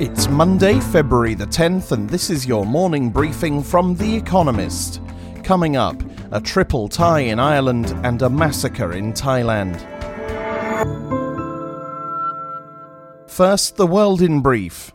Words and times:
It's 0.00 0.28
Monday, 0.28 0.78
February 0.78 1.34
the 1.34 1.44
10th, 1.44 1.90
and 1.90 2.08
this 2.08 2.30
is 2.30 2.46
your 2.46 2.64
morning 2.64 3.10
briefing 3.10 3.64
from 3.64 3.96
The 3.96 4.14
Economist. 4.14 5.00
Coming 5.42 5.76
up, 5.76 6.00
a 6.30 6.40
triple 6.40 6.86
tie 6.86 7.18
in 7.18 7.40
Ireland 7.40 7.92
and 8.04 8.22
a 8.22 8.30
massacre 8.30 8.92
in 8.92 9.12
Thailand. 9.12 9.76
First, 13.28 13.74
the 13.74 13.88
world 13.88 14.22
in 14.22 14.40
brief. 14.40 14.92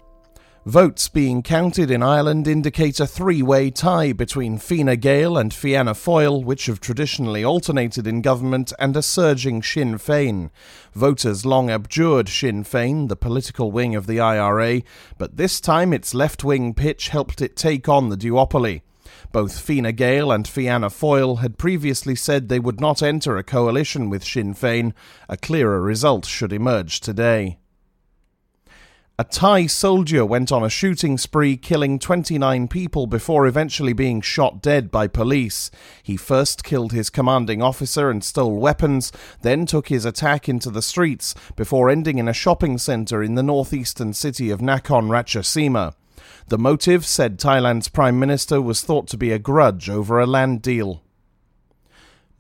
Votes 0.66 1.09
being 1.09 1.43
counted 1.43 1.91
in 1.91 2.02
Ireland 2.02 2.48
indicate 2.48 3.02
a 3.02 3.05
three 3.05 3.41
way 3.41 3.70
tie 3.70 4.14
between 4.14 4.57
Fine 4.57 4.97
Gael 5.02 5.38
and 5.38 5.54
Fianna 5.54 5.93
Fáil, 5.93 6.41
which 6.41 6.68
have 6.68 6.79
traditionally 6.79 7.43
alternated 7.43 8.07
in 8.07 8.21
government, 8.21 8.71
and 8.79 8.96
a 8.96 9.02
surging 9.02 9.61
Sinn 9.61 9.96
Féin. 9.96 10.52
Voters 10.93 11.46
long 11.46 11.70
abjured 11.70 12.29
Sinn 12.29 12.64
Féin, 12.64 13.10
the 13.10 13.18
political 13.18 13.73
wing 13.73 13.93
of 13.93 14.07
the 14.07 14.21
IRA, 14.21 14.83
but 15.18 15.36
this 15.36 15.60
time 15.60 15.91
its 15.91 16.14
left 16.14 16.46
wing 16.46 16.74
pitch 16.74 17.10
helped 17.10 17.41
it 17.41 17.57
take 17.57 17.89
on 17.89 18.07
the 18.07 18.16
duopoly. 18.16 18.83
Both 19.33 19.60
Fine 19.60 19.93
Gael 19.96 20.32
and 20.32 20.47
Fianna 20.47 20.88
Fáil 20.88 21.39
had 21.39 21.57
previously 21.57 22.16
said 22.16 22.47
they 22.47 22.60
would 22.60 22.80
not 22.80 23.04
enter 23.04 23.36
a 23.36 23.43
coalition 23.43 24.10
with 24.10 24.24
Sinn 24.24 24.54
Féin. 24.54 24.93
A 25.27 25.36
clearer 25.36 25.82
result 25.82 26.25
should 26.25 26.54
emerge 26.54 27.02
today. 27.02 27.57
A 29.23 29.25
Thai 29.25 29.68
soldier 29.68 30.25
went 30.25 30.51
on 30.51 30.65
a 30.65 30.69
shooting 30.69 31.18
spree, 31.18 31.55
killing 31.55 31.97
29 31.97 32.67
people 32.67 33.08
before 33.08 33.47
eventually 33.47 33.94
being 33.94 34.19
shot 34.19 34.61
dead 34.61 34.91
by 34.91 35.08
police. 35.08 35.72
He 36.03 36.17
first 36.17 36.66
killed 36.66 36.91
his 36.91 37.09
commanding 37.09 37.61
officer 37.61 38.09
and 38.09 38.22
stole 38.22 38.58
weapons, 38.58 39.13
then 39.41 39.66
took 39.66 39.88
his 39.88 40.03
attack 40.03 40.49
into 40.49 40.69
the 40.69 40.81
streets 40.81 41.36
before 41.55 41.89
ending 41.89 42.17
in 42.17 42.27
a 42.27 42.33
shopping 42.33 42.77
centre 42.77 43.23
in 43.23 43.36
the 43.36 43.44
northeastern 43.44 44.11
city 44.11 44.49
of 44.49 44.59
Nakhon 44.59 45.08
Ratchasima. 45.08 45.94
The 46.49 46.58
motive, 46.58 47.05
said 47.05 47.39
Thailand's 47.39 47.87
Prime 47.87 48.19
Minister, 48.19 48.61
was 48.61 48.81
thought 48.81 49.08
to 49.08 49.17
be 49.17 49.31
a 49.31 49.39
grudge 49.39 49.89
over 49.89 50.19
a 50.19 50.25
land 50.25 50.61
deal. 50.61 51.02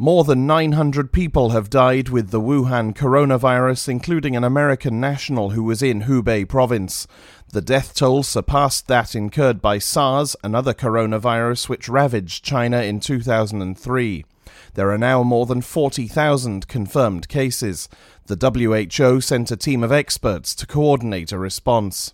More 0.03 0.25
than 0.25 0.45
900 0.45 1.13
people 1.13 1.51
have 1.51 1.69
died 1.69 2.09
with 2.09 2.31
the 2.31 2.41
Wuhan 2.41 2.93
coronavirus, 2.93 3.87
including 3.87 4.35
an 4.35 4.43
American 4.43 4.99
national 4.99 5.51
who 5.51 5.63
was 5.63 5.81
in 5.81 6.01
Hubei 6.01 6.45
province. 6.45 7.07
The 7.53 7.61
death 7.61 7.95
toll 7.95 8.23
surpassed 8.23 8.89
that 8.89 9.15
incurred 9.15 9.61
by 9.61 9.77
SARS, 9.77 10.35
another 10.43 10.73
coronavirus 10.73 11.69
which 11.69 11.87
ravaged 11.87 12.43
China 12.43 12.81
in 12.81 12.99
2003. 12.99 14.25
There 14.73 14.91
are 14.91 14.97
now 14.97 15.23
more 15.23 15.45
than 15.45 15.61
40,000 15.61 16.67
confirmed 16.67 17.29
cases. 17.29 17.87
The 18.25 18.35
WHO 18.35 19.21
sent 19.21 19.51
a 19.51 19.55
team 19.55 19.85
of 19.85 19.93
experts 19.93 20.53
to 20.55 20.67
coordinate 20.67 21.31
a 21.31 21.39
response. 21.39 22.13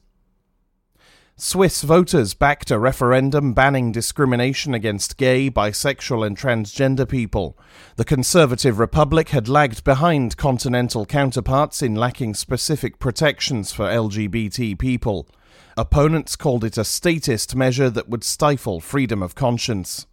Swiss 1.42 1.84
voters 1.84 2.34
backed 2.34 2.70
a 2.70 2.78
referendum 2.78 3.54
banning 3.54 3.94
discrimination 3.94 4.74
against 4.74 5.16
gay, 5.16 5.50
bisexual, 5.50 6.28
and 6.28 6.38
transgender 6.38 7.08
people. 7.08 7.58
The 7.96 8.04
Conservative 8.04 8.78
Republic 8.78 9.30
had 9.30 9.48
lagged 9.48 9.86
behind 9.86 10.36
continental 10.36 11.06
counterparts 11.06 11.82
in 11.82 11.96
lacking 11.96 12.34
specific 12.34 13.00
protections 13.00 13.72
for 13.72 13.86
LGBT 13.86 14.78
people. 14.78 15.30
Opponents 15.78 16.36
called 16.36 16.66
it 16.66 16.78
a 16.78 16.84
statist 16.84 17.56
measure 17.56 17.90
that 17.90 18.10
would 18.10 18.26
stifle 18.26 18.82
freedom 18.82 19.24
of 19.24 19.34
conscience. 19.34 20.08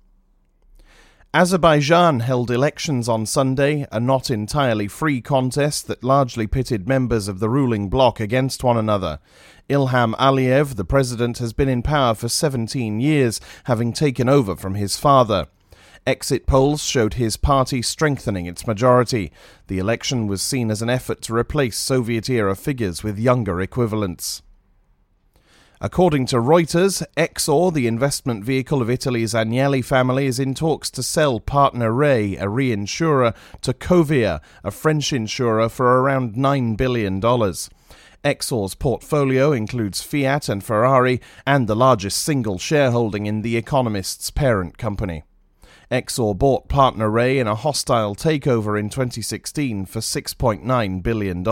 Azerbaijan 1.36 2.20
held 2.20 2.50
elections 2.50 3.10
on 3.10 3.26
Sunday, 3.26 3.86
a 3.92 4.00
not 4.00 4.30
entirely 4.30 4.88
free 4.88 5.20
contest 5.20 5.86
that 5.86 6.02
largely 6.02 6.46
pitted 6.46 6.88
members 6.88 7.28
of 7.28 7.40
the 7.40 7.50
ruling 7.50 7.90
bloc 7.90 8.20
against 8.20 8.64
one 8.64 8.78
another. 8.78 9.18
Ilham 9.68 10.14
Aliyev, 10.14 10.76
the 10.76 10.84
president, 10.86 11.36
has 11.36 11.52
been 11.52 11.68
in 11.68 11.82
power 11.82 12.14
for 12.14 12.30
17 12.30 13.00
years, 13.00 13.38
having 13.64 13.92
taken 13.92 14.30
over 14.30 14.56
from 14.56 14.76
his 14.76 14.96
father. 14.96 15.48
Exit 16.06 16.46
polls 16.46 16.82
showed 16.82 17.14
his 17.14 17.36
party 17.36 17.82
strengthening 17.82 18.46
its 18.46 18.66
majority. 18.66 19.30
The 19.66 19.78
election 19.78 20.28
was 20.28 20.41
seen 20.41 20.70
as 20.70 20.80
an 20.80 20.88
effort 20.88 21.20
to 21.20 21.34
replace 21.34 21.76
Soviet 21.76 22.30
era 22.30 22.56
figures 22.56 23.02
with 23.02 23.19
younger 23.19 23.60
equivalents. 23.60 24.41
According 25.78 26.25
to 26.26 26.37
Reuters, 26.37 27.04
Exor, 27.19 27.70
the 27.70 27.87
investment 27.87 28.42
vehicle 28.44 28.81
of 28.81 28.88
Italy's 28.88 29.34
Agnelli 29.34 29.84
family, 29.84 30.26
is 30.26 30.38
in 30.38 30.54
talks 30.54 30.91
to 30.92 31.03
sell 31.03 31.38
PartnerRe, 31.38 32.41
a 32.41 32.47
reinsurer, 32.47 33.34
to 33.60 33.75
Covéa, 33.75 34.41
a 34.64 34.70
French 34.70 35.12
insurer, 35.12 35.69
for 35.69 36.00
around 36.00 36.34
$9 36.34 36.78
billion. 36.78 37.20
Exor's 37.20 38.75
portfolio 38.75 39.53
includes 39.53 40.03
Fiat 40.03 40.48
and 40.48 40.64
Ferrari 40.64 41.20
and 41.47 41.69
the 41.69 41.76
largest 41.76 42.22
single 42.22 42.56
shareholding 42.56 43.26
in 43.26 43.43
The 43.43 43.58
Economist's 43.58 44.31
parent 44.31 44.78
company. 44.78 45.25
Exor 45.91 46.37
bought 46.37 46.70
PartnerRe 46.70 47.37
in 47.38 47.47
a 47.47 47.54
hostile 47.54 48.14
takeover 48.14 48.81
in 48.81 48.88
2016 48.88 49.84
for 49.84 50.00
$6.9 50.00 51.03
billion 51.03 51.44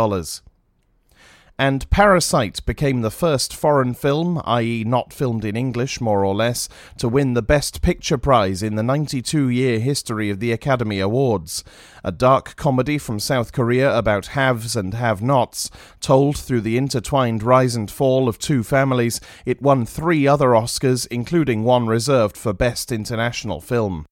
and 1.58 1.88
Parasite 1.88 2.64
became 2.66 3.02
the 3.02 3.10
first 3.10 3.54
foreign 3.54 3.94
film, 3.94 4.42
i.e., 4.44 4.82
not 4.84 5.12
filmed 5.12 5.44
in 5.44 5.56
English 5.56 6.00
more 6.00 6.24
or 6.24 6.34
less, 6.34 6.68
to 6.98 7.08
win 7.08 7.34
the 7.34 7.42
Best 7.42 7.80
Picture 7.80 8.18
prize 8.18 8.60
in 8.62 8.74
the 8.74 8.82
92 8.82 9.48
year 9.48 9.78
history 9.78 10.30
of 10.30 10.40
the 10.40 10.50
Academy 10.50 10.98
Awards. 10.98 11.62
A 12.02 12.10
dark 12.10 12.56
comedy 12.56 12.98
from 12.98 13.20
South 13.20 13.52
Korea 13.52 13.96
about 13.96 14.28
haves 14.28 14.74
and 14.74 14.94
have 14.94 15.22
nots, 15.22 15.70
told 16.00 16.36
through 16.36 16.62
the 16.62 16.76
intertwined 16.76 17.42
rise 17.42 17.76
and 17.76 17.90
fall 17.90 18.28
of 18.28 18.38
two 18.38 18.64
families, 18.64 19.20
it 19.46 19.62
won 19.62 19.86
three 19.86 20.26
other 20.26 20.48
Oscars, 20.48 21.06
including 21.10 21.62
one 21.62 21.86
reserved 21.86 22.36
for 22.36 22.52
Best 22.52 22.90
International 22.90 23.60
Film. 23.60 24.06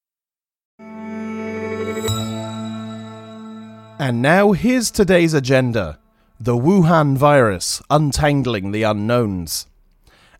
And 3.98 4.20
now 4.22 4.52
here's 4.52 4.90
today's 4.90 5.34
agenda. 5.34 5.98
The 6.44 6.56
Wuhan 6.56 7.16
virus 7.16 7.80
untangling 7.88 8.72
the 8.72 8.82
unknowns. 8.82 9.68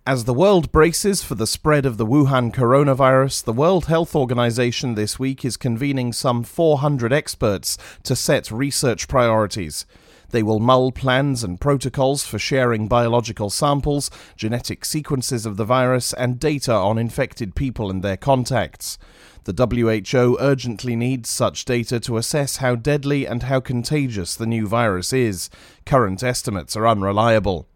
As 0.05 0.25
the 0.25 0.35
world 0.35 0.73
braces 0.73 1.23
for 1.23 1.37
the 1.37 1.47
spread 1.47 1.87
of 1.87 1.97
the 1.97 2.05
Wuhan 2.05 2.53
coronavirus, 2.53 3.45
the 3.45 3.53
World 3.53 3.85
Health 3.85 4.17
Organization 4.17 4.97
this 4.97 5.21
week 5.21 5.45
is 5.45 5.57
convening 5.57 6.13
some 6.13 6.43
400 6.43 7.13
experts 7.13 7.79
to 8.03 8.17
set 8.17 8.51
research 8.51 9.07
priorities. 9.07 9.87
They 10.32 10.43
will 10.43 10.60
mull 10.60 10.93
plans 10.93 11.44
and 11.44 11.60
protocols 11.60 12.25
for 12.25 12.38
sharing 12.38 12.88
biological 12.88 13.50
samples, 13.50 14.10
genetic 14.34 14.84
sequences 14.84 15.47
of 15.47 15.56
the 15.56 15.65
virus, 15.65 16.12
and 16.15 16.41
data 16.41 16.72
on 16.72 16.98
infected 16.98 17.54
people 17.54 17.91
and 17.91 18.03
their 18.03 18.16
contacts. 18.16 18.98
The 19.44 19.53
WHO 19.53 20.38
urgently 20.41 20.97
needs 20.97 21.28
such 21.28 21.65
data 21.66 22.00
to 22.00 22.16
assess 22.16 22.56
how 22.56 22.76
deadly 22.76 23.26
and 23.26 23.42
how 23.42 23.60
contagious 23.60 24.34
the 24.34 24.47
new 24.47 24.66
virus 24.66 25.12
is. 25.12 25.50
Current 25.84 26.22
estimates 26.22 26.76
are 26.76 26.88
unreliable. 26.88 27.69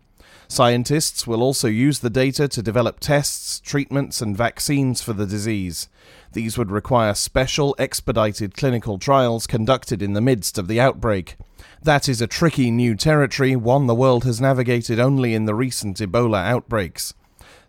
Scientists 0.49 1.27
will 1.27 1.43
also 1.43 1.67
use 1.67 1.99
the 1.99 2.11
data 2.11 2.47
to 2.47 2.63
develop 2.63 3.01
tests, 3.01 3.59
treatments, 3.61 4.23
and 4.23 4.37
vaccines 4.37 5.03
for 5.03 5.13
the 5.13 5.27
disease. 5.27 5.89
These 6.37 6.59
would 6.59 6.71
require 6.71 7.15
special, 7.15 7.75
expedited 7.79 8.55
clinical 8.55 8.99
trials 8.99 9.47
conducted 9.47 10.03
in 10.03 10.13
the 10.13 10.21
midst 10.21 10.59
of 10.59 10.69
the 10.69 10.79
outbreak. 10.79 11.39
That 11.83 12.11
is 12.11 12.21
a 12.21 12.27
tricky 12.27 12.71
new 12.71 12.95
territory, 12.95 13.57
one 13.57 13.87
the 13.87 13.95
world 13.95 14.25
has 14.25 14.39
navigated 14.39 15.01
only 15.01 15.33
in 15.33 15.47
the 15.47 15.55
recent 15.55 15.97
Ebola 15.97 16.45
outbreaks. 16.45 17.15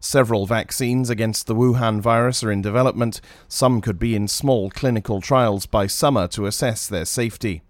Several 0.01 0.45
vaccines 0.45 1.09
against 1.09 1.47
the 1.47 1.55
Wuhan 1.55 2.01
virus 2.01 2.43
are 2.43 2.51
in 2.51 2.61
development. 2.61 3.21
Some 3.47 3.79
could 3.79 3.99
be 3.99 4.17
in 4.17 4.27
small 4.27 4.69
clinical 4.69 5.21
trials 5.21 5.65
by 5.65 5.87
summer 5.87 6.27
to 6.27 6.45
assess 6.45 6.87
their 6.87 7.05
safety. 7.05 7.61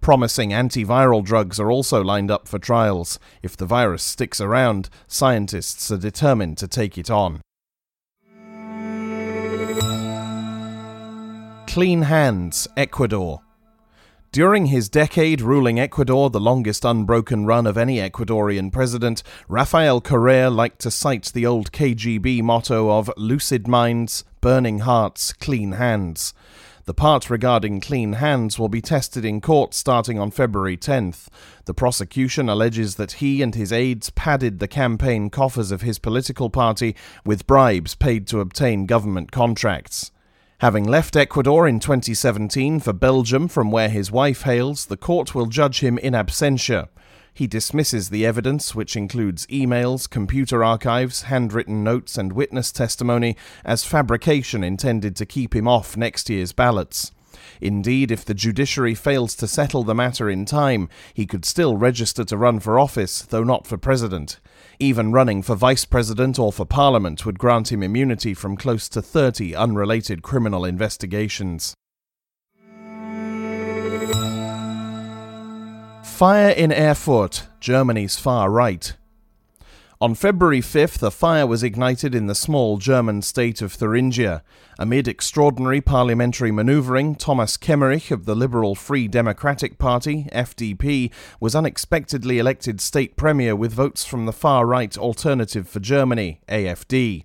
Promising 0.00 0.50
antiviral 0.50 1.24
drugs 1.24 1.60
are 1.60 1.70
also 1.70 2.02
lined 2.02 2.32
up 2.32 2.48
for 2.48 2.58
trials. 2.58 3.20
If 3.44 3.56
the 3.56 3.64
virus 3.64 4.02
sticks 4.02 4.40
around, 4.40 4.90
scientists 5.06 5.92
are 5.92 5.98
determined 5.98 6.58
to 6.58 6.66
take 6.66 6.98
it 6.98 7.12
on. 7.12 7.42
Clean 11.72 12.02
Hands, 12.02 12.68
Ecuador. 12.76 13.40
During 14.30 14.66
his 14.66 14.90
decade 14.90 15.40
ruling 15.40 15.80
Ecuador, 15.80 16.28
the 16.28 16.38
longest 16.38 16.84
unbroken 16.84 17.46
run 17.46 17.66
of 17.66 17.78
any 17.78 17.96
Ecuadorian 17.96 18.70
president, 18.70 19.22
Rafael 19.48 20.02
Correa 20.02 20.50
liked 20.50 20.80
to 20.80 20.90
cite 20.90 21.32
the 21.32 21.46
old 21.46 21.72
KGB 21.72 22.42
motto 22.42 22.90
of 22.90 23.10
lucid 23.16 23.66
minds, 23.66 24.22
burning 24.42 24.80
hearts, 24.80 25.32
clean 25.32 25.72
hands. 25.72 26.34
The 26.84 26.92
part 26.92 27.30
regarding 27.30 27.80
clean 27.80 28.12
hands 28.12 28.58
will 28.58 28.68
be 28.68 28.82
tested 28.82 29.24
in 29.24 29.40
court 29.40 29.72
starting 29.72 30.18
on 30.18 30.30
February 30.30 30.76
10th. 30.76 31.28
The 31.64 31.72
prosecution 31.72 32.50
alleges 32.50 32.96
that 32.96 33.12
he 33.12 33.40
and 33.40 33.54
his 33.54 33.72
aides 33.72 34.10
padded 34.10 34.58
the 34.58 34.68
campaign 34.68 35.30
coffers 35.30 35.70
of 35.72 35.80
his 35.80 35.98
political 35.98 36.50
party 36.50 36.94
with 37.24 37.46
bribes 37.46 37.94
paid 37.94 38.26
to 38.26 38.40
obtain 38.40 38.84
government 38.84 39.32
contracts. 39.32 40.10
Having 40.62 40.84
left 40.84 41.16
Ecuador 41.16 41.66
in 41.66 41.80
2017 41.80 42.78
for 42.78 42.92
Belgium, 42.92 43.48
from 43.48 43.72
where 43.72 43.88
his 43.88 44.12
wife 44.12 44.42
hails, 44.42 44.86
the 44.86 44.96
court 44.96 45.34
will 45.34 45.46
judge 45.46 45.80
him 45.80 45.98
in 45.98 46.12
absentia. 46.12 46.86
He 47.34 47.48
dismisses 47.48 48.10
the 48.10 48.24
evidence, 48.24 48.72
which 48.72 48.94
includes 48.94 49.44
emails, 49.48 50.08
computer 50.08 50.62
archives, 50.62 51.22
handwritten 51.22 51.82
notes, 51.82 52.16
and 52.16 52.32
witness 52.32 52.70
testimony, 52.70 53.36
as 53.64 53.84
fabrication 53.84 54.62
intended 54.62 55.16
to 55.16 55.26
keep 55.26 55.52
him 55.52 55.66
off 55.66 55.96
next 55.96 56.30
year's 56.30 56.52
ballots. 56.52 57.10
Indeed, 57.60 58.10
if 58.10 58.24
the 58.24 58.34
judiciary 58.34 58.94
fails 58.94 59.34
to 59.36 59.46
settle 59.46 59.82
the 59.82 59.94
matter 59.94 60.28
in 60.28 60.44
time, 60.44 60.88
he 61.14 61.26
could 61.26 61.44
still 61.44 61.76
register 61.76 62.24
to 62.24 62.36
run 62.36 62.60
for 62.60 62.78
office, 62.78 63.22
though 63.22 63.44
not 63.44 63.66
for 63.66 63.76
president. 63.76 64.40
Even 64.78 65.12
running 65.12 65.42
for 65.42 65.54
vice 65.54 65.84
president 65.84 66.38
or 66.38 66.52
for 66.52 66.64
parliament 66.64 67.24
would 67.24 67.38
grant 67.38 67.70
him 67.70 67.82
immunity 67.82 68.34
from 68.34 68.56
close 68.56 68.88
to 68.88 69.02
30 69.02 69.54
unrelated 69.54 70.22
criminal 70.22 70.64
investigations. 70.64 71.74
Fire 76.04 76.50
in 76.50 76.72
Erfurt, 76.72 77.48
Germany's 77.60 78.18
far 78.18 78.50
right. 78.50 78.96
On 80.02 80.16
February 80.16 80.60
5th, 80.60 81.00
a 81.04 81.12
fire 81.12 81.46
was 81.46 81.62
ignited 81.62 82.12
in 82.12 82.26
the 82.26 82.34
small 82.34 82.76
German 82.76 83.22
state 83.22 83.62
of 83.62 83.72
Thuringia. 83.72 84.42
Amid 84.76 85.06
extraordinary 85.06 85.80
parliamentary 85.80 86.50
manoeuvring, 86.50 87.14
Thomas 87.14 87.56
Kemmerich 87.56 88.10
of 88.10 88.24
the 88.24 88.34
Liberal 88.34 88.74
Free 88.74 89.06
Democratic 89.06 89.78
Party, 89.78 90.28
FDP, 90.32 91.12
was 91.38 91.54
unexpectedly 91.54 92.40
elected 92.40 92.80
state 92.80 93.14
premier 93.14 93.54
with 93.54 93.72
votes 93.72 94.04
from 94.04 94.26
the 94.26 94.32
far 94.32 94.66
right 94.66 94.98
Alternative 94.98 95.68
for 95.68 95.78
Germany, 95.78 96.40
AFD. 96.48 97.22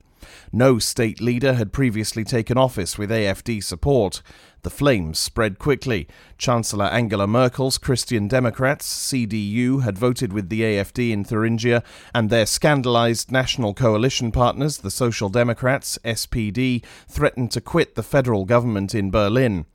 No 0.51 0.79
state 0.79 1.21
leader 1.21 1.53
had 1.53 1.73
previously 1.73 2.23
taken 2.23 2.57
office 2.57 2.97
with 2.97 3.09
AFD 3.09 3.63
support. 3.63 4.21
The 4.63 4.69
flames 4.69 5.19
spread 5.19 5.59
quickly. 5.59 6.07
Chancellor 6.37 6.85
Angela 6.85 7.27
Merkel's 7.27 7.77
Christian 7.77 8.27
Democrats, 8.27 9.11
CDU, 9.11 9.83
had 9.83 9.97
voted 9.97 10.33
with 10.33 10.49
the 10.49 10.61
AFD 10.61 11.11
in 11.11 11.23
Thuringia, 11.23 11.83
and 12.13 12.29
their 12.29 12.45
scandalized 12.45 13.31
national 13.31 13.73
coalition 13.73 14.31
partners, 14.31 14.79
the 14.79 14.91
Social 14.91 15.29
Democrats, 15.29 15.97
SPD, 16.03 16.83
threatened 17.07 17.51
to 17.51 17.61
quit 17.61 17.95
the 17.95 18.03
federal 18.03 18.45
government 18.45 18.93
in 18.93 19.11
Berlin. 19.11 19.65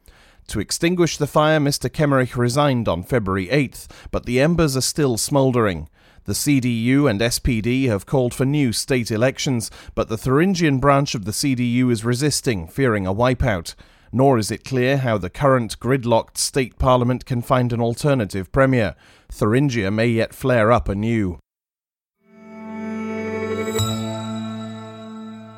To 0.48 0.60
extinguish 0.60 1.16
the 1.16 1.26
fire, 1.26 1.60
Mr. 1.60 1.88
Kemmerich 1.88 2.36
resigned 2.36 2.88
on 2.88 3.04
February 3.04 3.46
8th, 3.46 3.88
but 4.10 4.26
the 4.26 4.40
embers 4.40 4.76
are 4.76 4.82
still 4.82 5.16
smouldering. 5.16 5.88
The 6.24 6.34
CDU 6.34 7.10
and 7.10 7.20
SPD 7.20 7.88
have 7.88 8.06
called 8.06 8.32
for 8.32 8.44
new 8.44 8.72
state 8.72 9.10
elections, 9.10 9.72
but 9.96 10.08
the 10.08 10.16
Thuringian 10.16 10.78
branch 10.78 11.16
of 11.16 11.24
the 11.24 11.32
CDU 11.32 11.90
is 11.90 12.04
resisting, 12.04 12.68
fearing 12.68 13.08
a 13.08 13.14
wipeout. 13.14 13.74
Nor 14.12 14.38
is 14.38 14.52
it 14.52 14.64
clear 14.64 14.98
how 14.98 15.18
the 15.18 15.30
current 15.30 15.80
gridlocked 15.80 16.38
state 16.38 16.78
parliament 16.78 17.24
can 17.24 17.42
find 17.42 17.72
an 17.72 17.80
alternative 17.80 18.52
premier. 18.52 18.94
Thuringia 19.30 19.90
may 19.90 20.06
yet 20.06 20.32
flare 20.32 20.70
up 20.70 20.88
anew. 20.88 21.40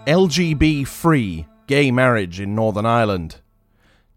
LGB 0.07 0.87
free 0.87 1.47
gay 1.67 1.91
marriage 1.91 2.41
in 2.41 2.55
Northern 2.55 2.87
Ireland. 2.87 3.43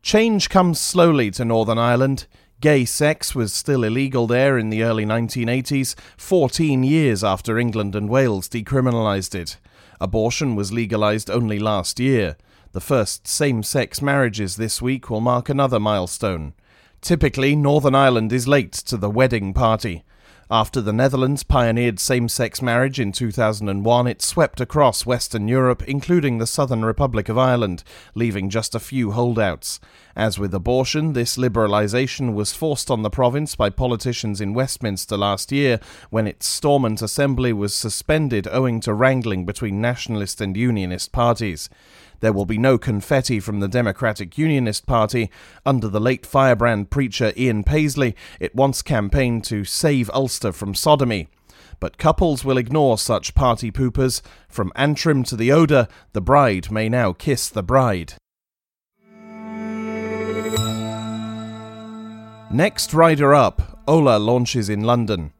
Change 0.02 0.50
comes 0.50 0.80
slowly 0.80 1.30
to 1.32 1.44
Northern 1.44 1.78
Ireland. 1.78 2.28
Gay 2.60 2.86
sex 2.86 3.36
was 3.36 3.54
still 3.54 3.84
illegal 3.84 4.26
there 4.26 4.58
in 4.58 4.72
the 4.72 4.82
early 4.82 5.06
1980s, 5.06 5.94
14 6.18 6.84
years 6.84 7.24
after 7.24 7.60
England 7.60 7.96
and 7.96 8.10
Wales 8.10 8.50
decriminalised 8.50 9.36
it. 9.36 9.58
Abortion 10.02 10.56
was 10.56 10.74
legalised 10.74 11.30
only 11.30 11.60
last 11.60 12.00
year. 12.00 12.36
The 12.72 12.82
first 12.82 13.28
same 13.28 13.62
sex 13.62 14.02
marriages 14.02 14.56
this 14.56 14.82
week 14.82 15.08
will 15.08 15.22
mark 15.22 15.50
another 15.50 15.80
milestone. 15.80 16.56
Typically, 17.00 17.56
Northern 17.56 17.94
Ireland 17.94 18.34
is 18.34 18.48
late 18.48 18.74
to 18.74 18.98
the 18.98 19.10
wedding 19.10 19.54
party. 19.54 20.04
After 20.50 20.80
the 20.80 20.94
Netherlands 20.94 21.44
pioneered 21.44 22.00
same 22.00 22.30
sex 22.30 22.62
marriage 22.62 23.02
in 23.02 23.12
2001, 23.12 24.08
it 24.08 24.22
swept 24.22 24.62
across 24.62 25.06
Western 25.06 25.50
Europe, 25.50 25.84
including 25.84 26.38
the 26.38 26.48
Southern 26.48 26.86
Republic 26.86 27.28
of 27.28 27.38
Ireland, 27.38 27.84
leaving 28.16 28.50
just 28.50 28.74
a 28.74 28.80
few 28.80 29.12
holdouts. 29.12 29.82
As 30.16 30.40
with 30.40 30.54
abortion, 30.54 31.12
this 31.12 31.36
liberalisation 31.36 32.34
was 32.34 32.54
forced 32.54 32.90
on 32.90 33.02
the 33.02 33.10
province 33.10 33.56
by 33.56 33.70
politicians 33.70 34.40
in 34.40 34.54
Westminster 34.54 35.18
last 35.18 35.52
year 35.52 35.82
when 36.12 36.28
its 36.28 36.48
Stormont 36.48 37.02
Assembly 37.02 37.52
was 37.52 37.76
suspended 37.76 38.48
owing 38.50 38.80
to 38.80 38.94
wrangling 38.94 39.46
between 39.46 39.82
nationalist 39.82 40.40
and 40.40 40.56
unionist 40.56 41.12
parties. 41.12 41.70
There 42.20 42.34
will 42.34 42.46
be 42.46 42.58
no 42.58 42.78
confetti 42.78 43.40
from 43.40 43.60
the 43.60 43.68
Democratic 43.68 44.38
Unionist 44.38 44.86
Party. 44.86 45.30
Under 45.66 45.88
the 45.88 46.00
late 46.00 46.26
firebrand 46.26 46.90
preacher 46.90 47.34
Ian 47.38 47.64
Paisley, 47.64 48.16
it 48.40 48.56
once 48.56 48.82
campaigned 48.82 49.44
to 49.46 49.64
save 49.64 50.10
Ulster 50.14 50.52
from 50.52 50.74
sodomy. 50.74 51.28
But 51.80 51.98
couples 51.98 52.44
will 52.44 52.58
ignore 52.58 52.98
such 52.98 53.36
party 53.36 53.72
poopers. 53.72 54.22
From 54.50 54.72
Antrim 54.76 55.24
to 55.26 55.36
the 55.36 55.52
Oder, 55.52 55.88
the 56.14 56.22
bride 56.22 56.72
may 56.72 56.90
now 56.90 57.14
kiss 57.14 57.50
the 57.50 57.64
bride. 57.64 58.14
Next 62.50 62.94
rider 62.94 63.36
up, 63.36 63.84
Ola 63.88 64.18
launches 64.18 64.70
in 64.70 64.82
London. 64.82 65.34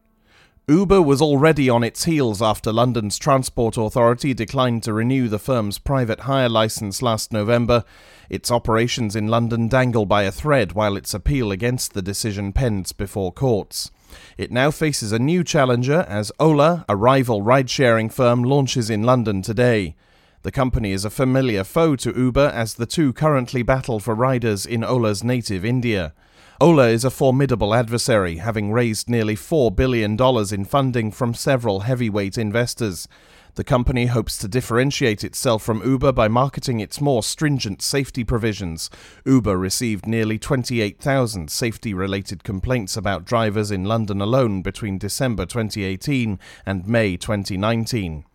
Uber 0.70 1.02
was 1.02 1.22
already 1.22 1.70
on 1.70 1.82
its 1.82 2.04
heels 2.04 2.42
after 2.42 2.74
London's 2.74 3.18
Transport 3.18 3.78
Authority 3.78 4.34
declined 4.34 4.84
to 4.84 4.92
renew 4.92 5.30
the 5.30 5.40
firm's 5.40 5.80
private 5.80 6.20
hire 6.22 6.50
licence 6.50 7.02
last 7.02 7.32
November. 7.32 7.86
Its 8.30 8.52
operations 8.52 9.16
in 9.16 9.30
London 9.30 9.70
dangle 9.70 10.06
by 10.06 10.24
a 10.24 10.32
thread 10.32 10.74
while 10.74 10.98
its 10.98 11.14
appeal 11.14 11.54
against 11.54 11.94
the 11.94 12.02
decision 12.02 12.52
pends 12.52 12.92
before 12.92 13.32
courts. 13.32 13.92
It 14.38 14.52
now 14.52 14.70
faces 14.70 15.14
a 15.14 15.20
new 15.20 15.42
challenger 15.42 16.06
as 16.10 16.34
Ola, 16.38 16.84
a 16.90 16.98
rival 16.98 17.42
ride 17.42 17.70
sharing 17.70 18.10
firm, 18.10 18.44
launches 18.44 18.90
in 18.90 19.04
London 19.04 19.42
today. 19.42 19.96
The 20.42 20.52
company 20.52 20.92
is 20.92 21.06
a 21.06 21.10
familiar 21.10 21.64
foe 21.64 21.96
to 21.96 22.14
Uber 22.14 22.52
as 22.54 22.74
the 22.74 22.86
two 22.86 23.14
currently 23.14 23.64
battle 23.64 24.02
for 24.02 24.14
riders 24.14 24.66
in 24.66 24.84
Ola's 24.84 25.24
native 25.24 25.64
India. 25.64 26.14
Ola 26.60 26.88
is 26.88 27.06
a 27.06 27.12
formidable 27.12 27.76
adversary, 27.76 28.38
having 28.38 28.72
raised 28.72 29.08
nearly 29.08 29.36
$4 29.36 29.76
billion 29.76 30.18
in 30.52 30.66
funding 30.66 31.12
from 31.12 31.36
several 31.36 31.82
heavyweight 31.82 32.36
investors. 32.36 33.08
The 33.54 33.64
company 33.64 34.08
hopes 34.08 34.40
to 34.40 34.48
differentiate 34.48 35.24
itself 35.24 35.62
from 35.62 35.84
Uber 35.86 36.14
by 36.14 36.28
marketing 36.28 36.80
its 36.80 37.00
more 37.00 37.22
stringent 37.22 37.84
safety 37.84 38.24
provisions. 38.24 38.90
Uber 39.24 39.56
received 39.56 40.08
nearly 40.08 40.40
28,000 40.40 41.52
safety 41.52 41.94
related 41.94 42.44
complaints 42.44 42.98
about 42.98 43.26
drivers 43.26 43.70
in 43.70 43.84
London 43.84 44.20
alone 44.20 44.64
between 44.64 44.98
December 44.98 45.46
2018 45.46 46.40
and 46.66 46.88
May 46.88 47.18
2019. 47.18 48.26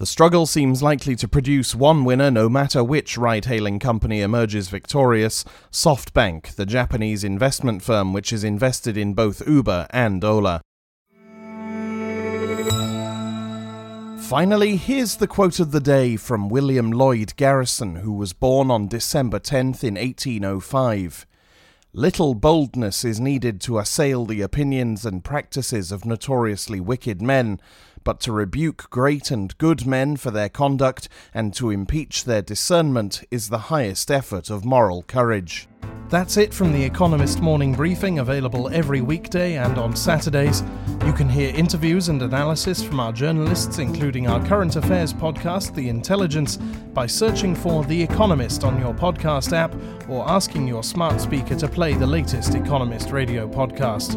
The 0.00 0.06
struggle 0.06 0.46
seems 0.46 0.82
likely 0.82 1.14
to 1.16 1.28
produce 1.28 1.74
one 1.74 2.06
winner 2.06 2.30
no 2.30 2.48
matter 2.48 2.82
which 2.82 3.18
ride 3.18 3.44
hailing 3.44 3.78
company 3.78 4.22
emerges 4.22 4.70
victorious 4.70 5.44
SoftBank, 5.70 6.54
the 6.54 6.64
Japanese 6.64 7.22
investment 7.22 7.82
firm 7.82 8.14
which 8.14 8.32
is 8.32 8.42
invested 8.42 8.96
in 8.96 9.12
both 9.12 9.46
Uber 9.46 9.86
and 9.90 10.24
Ola. 10.24 10.62
Finally, 14.22 14.76
here's 14.76 15.16
the 15.16 15.26
quote 15.28 15.60
of 15.60 15.70
the 15.70 15.80
day 15.80 16.16
from 16.16 16.48
William 16.48 16.90
Lloyd 16.90 17.34
Garrison, 17.36 17.96
who 17.96 18.14
was 18.14 18.32
born 18.32 18.70
on 18.70 18.88
December 18.88 19.38
10th 19.38 19.84
in 19.84 19.96
1805. 19.96 21.26
Little 21.92 22.34
boldness 22.34 23.04
is 23.04 23.20
needed 23.20 23.60
to 23.62 23.78
assail 23.78 24.24
the 24.24 24.40
opinions 24.40 25.04
and 25.04 25.22
practices 25.22 25.92
of 25.92 26.06
notoriously 26.06 26.80
wicked 26.80 27.20
men, 27.20 27.60
but 28.04 28.20
to 28.20 28.32
rebuke 28.32 28.88
great 28.90 29.30
and 29.30 29.56
good 29.58 29.86
men 29.86 30.16
for 30.16 30.30
their 30.30 30.48
conduct 30.48 31.08
and 31.32 31.54
to 31.54 31.70
impeach 31.70 32.24
their 32.24 32.42
discernment 32.42 33.22
is 33.30 33.48
the 33.48 33.70
highest 33.70 34.10
effort 34.10 34.50
of 34.50 34.64
moral 34.64 35.02
courage. 35.02 35.68
That's 36.10 36.36
it 36.36 36.52
from 36.52 36.72
the 36.72 36.82
Economist 36.82 37.40
Morning 37.40 37.72
Briefing, 37.72 38.18
available 38.18 38.68
every 38.70 39.00
weekday 39.00 39.58
and 39.58 39.78
on 39.78 39.94
Saturdays. 39.94 40.64
You 41.06 41.12
can 41.12 41.28
hear 41.28 41.54
interviews 41.54 42.08
and 42.08 42.20
analysis 42.20 42.82
from 42.82 42.98
our 42.98 43.12
journalists, 43.12 43.78
including 43.78 44.26
our 44.26 44.44
current 44.44 44.74
affairs 44.74 45.14
podcast, 45.14 45.72
The 45.72 45.88
Intelligence, 45.88 46.56
by 46.56 47.06
searching 47.06 47.54
for 47.54 47.84
The 47.84 48.02
Economist 48.02 48.64
on 48.64 48.80
your 48.80 48.92
podcast 48.92 49.52
app 49.52 49.72
or 50.08 50.28
asking 50.28 50.66
your 50.66 50.82
smart 50.82 51.20
speaker 51.20 51.54
to 51.54 51.68
play 51.68 51.94
the 51.94 52.08
latest 52.08 52.56
Economist 52.56 53.12
radio 53.12 53.48
podcast. 53.48 54.16